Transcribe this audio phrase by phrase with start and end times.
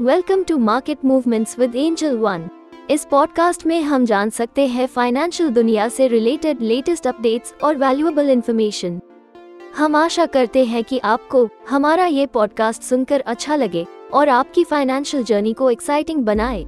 [0.00, 2.48] Welcome to market movements with Angel One
[2.90, 8.30] इस podcast में हम जान सकते हैं फाइनेंशियल दुनिया से रिलेटेड लेटेस्ट अपडेट्स और वैल्यूएबल
[8.30, 9.00] इंफॉर्मेशन
[9.76, 15.24] हम आशा करते हैं कि आपको हमारा ये पॉडकास्ट सुनकर अच्छा लगे और आपकी फाइनेंशियल
[15.24, 16.64] जर्नी को एक्साइटिंग बनाए।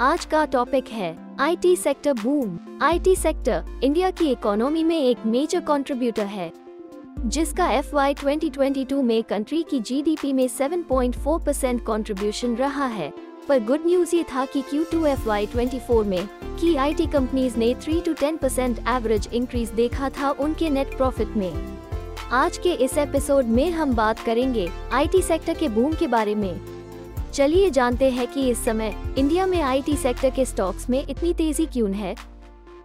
[0.00, 5.60] आज का टॉपिक है IT sector boom IT sector India की इकोनॉमी में एक मेजर
[5.60, 6.52] कंट्रीब्यूटर है।
[7.26, 8.14] जिसका एफ़ वाई
[9.02, 13.12] में कंट्री की जीडीपी में 7.4 परसेंट कॉन्ट्रीब्यूशन रहा है।
[13.48, 16.28] पर गुड न्यूज़ ये था कि Q2 FY24 में
[16.60, 21.28] की आईटी कंपनीज़ ने 3 टू 10 परसेंट एवरेज इंक्रीज देखा था उनके नेट प्रॉफिट
[21.28, 21.78] में।
[22.32, 26.60] आज के इस एपिसोड में हम बात करेंगे आईटी सेक्टर के बूम के बारे में।
[27.32, 31.66] चलिए जानते हैं कि इस समय इंडिया में आईटी सेक्टर के स्टॉक्स में इतनी तेज़ी
[31.66, 32.37] क्यों है?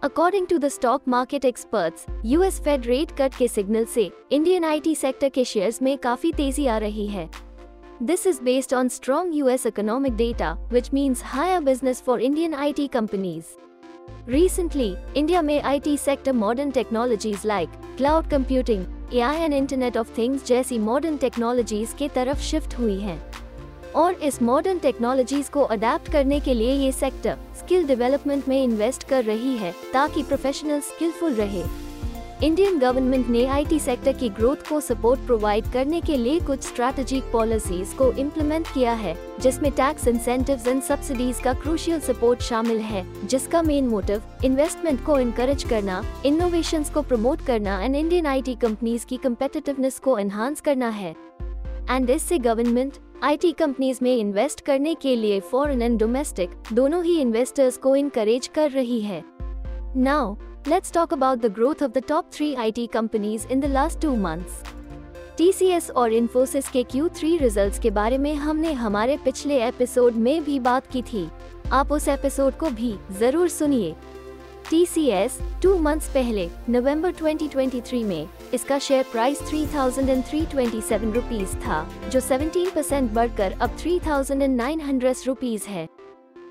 [0.03, 4.95] According to the stock market experts US fed rate cut के सिग्नल से इंडियन आईटी
[4.95, 7.29] सेक्टर के शेयर्स में काफी तेजी आ रही है
[8.03, 12.87] this is based on strong US economic data which means higher business for Indian IT
[12.87, 13.43] companies
[14.29, 20.45] Recently, India में IT sector modern technologies like cloud computing AI and internet of things
[20.45, 23.32] जैसी modern technologies के तरफ shift हुई हैं।
[23.96, 29.08] और इस modern technologies को adapt करने के लिए ये सेक्टर स्किल डेवलपमेंट में इन्वेस्ट
[29.08, 31.62] कर रही है ताकि प्रोफेशनल स्किलफुल रहे।
[32.42, 37.30] इंडियन गवर्नमेंट ने आईटी सेक्टर की ग्रोथ को सपोर्ट प्रोवाइड करने के लिए कुछ स्ट्रैटेजिक
[37.32, 43.04] पॉलिसीज़ को इम्प्लीमेंट किया है, जिसमें टैक्स इंसेंटिव्स एंड सब्सिडीज का क्रूशियल सपोर्ट शामिल है,
[43.26, 49.06] जिसका मेन मोटिव इन्वेस्टमेंट को इनकरेज करना इनोवेशन को प्रमोट करना एंड इंडियन आईटी कंपनीज़
[49.06, 51.14] की कम्पिटिटिवनेस को एनहांस करना है।
[51.90, 57.20] एंड इससे गवर्नमेंट आईटी कंपनीज़ में इन्वेस्ट करने के लिए फॉरेन एंड डोमेस्टिक दोनों ही
[57.20, 59.22] इन्वेस्टर्स को इनकरेज कर रही है।
[59.96, 60.34] Now
[60.68, 64.14] let's talk about the growth of the top three IT companies in the last two
[64.16, 64.62] months
[65.38, 70.58] TCS और इन्फोसिस के Q3 रिजल्ट्स के बारे में हमने हमारे पिछले एपिसोड में भी
[70.60, 71.28] बात की थी।
[71.72, 73.94] आप उस एपिसोड को भी ज़रूर सुनिए।
[74.64, 75.32] TCS
[75.62, 83.10] टू मंथ्स पहले नवंबर 2023 में इसका शेयर प्राइस 3,327 रुपीस था जो 17 परसेंट
[83.12, 85.88] बढ़कर अब 3,900 रुपीस है।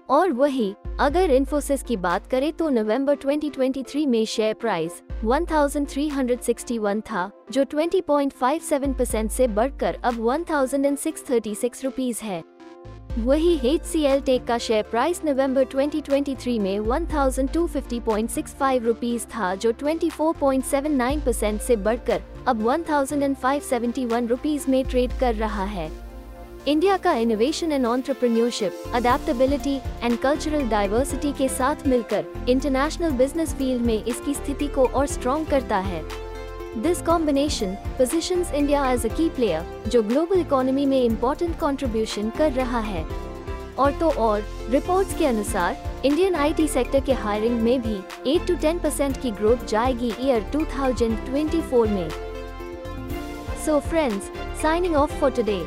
[0.10, 7.30] और वही अगर इन्फोसिस की बात करें तो नवंबर 2023 में शेयर प्राइस 1,361 था
[7.52, 12.42] जो 20.57 परसेंट से बढ़कर अब 1,636 रुपीस है।
[13.18, 19.74] वही एच सी एल टेक का शेयर प्राइस नवंबर 2023 में 1250.65 रुपीस था, जो
[19.74, 25.92] 24.79 परसेंट से बढ़कर अब 1571 रुपीस में ट्रेड कर रहा है।
[26.68, 33.82] इंडिया का innovation and entrepreneurship adaptability and cultural diversity के साथ मिलकर इंटरनेशनल बिज़नेस फ़ील्ड
[33.82, 36.23] में इसकी स्थिति को और स्ट्रॉन्ग करता है।
[36.78, 42.52] This combination position India as a key player जो ग्लोबल इकोनॉमी में इम्पोर्टेंट कंट्रीब्यूशन कर
[42.52, 43.04] रहा है।
[43.80, 47.96] और तो और रिपोर्ट्स के अनुसार इंडियन आईटी सेक्टर के हायरिंग में भी
[48.34, 52.10] 8 टू 10 परसेंट की ग्रोथ जाएगी ईयर 2024 में।
[53.66, 55.62] So friends signing off for today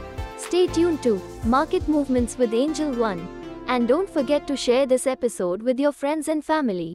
[0.47, 3.27] stay tuned to market movements with Angel One
[3.71, 6.94] and don't forget to share this episode with your friends and family